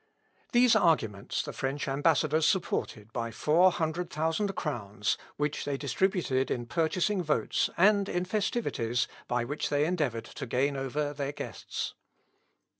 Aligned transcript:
These 0.51 0.75
arguments, 0.75 1.43
the 1.43 1.53
French 1.53 1.87
ambassadors 1.87 2.47
supported 2.47 3.13
by 3.13 3.29
four 3.29 3.69
hundred 3.71 4.09
thousand 4.09 4.55
crowns, 4.55 5.15
which 5.37 5.63
they 5.63 5.77
distributed 5.77 6.49
in 6.49 6.65
purchasing 6.65 7.21
votes 7.21 7.69
and 7.77 8.09
in 8.09 8.25
festivities, 8.25 9.07
by 9.27 9.43
which 9.43 9.69
they 9.69 9.85
endeavoured 9.85 10.25
to 10.25 10.47
gain 10.47 10.75
over 10.75 11.13
their 11.13 11.31
guests. 11.33 11.93